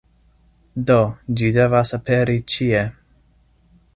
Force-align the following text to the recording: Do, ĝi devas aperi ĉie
Do, 0.91 0.95
ĝi 1.41 1.51
devas 1.59 1.93
aperi 1.99 2.39
ĉie 2.55 2.83